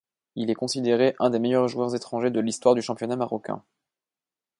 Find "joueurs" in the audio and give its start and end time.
1.67-1.95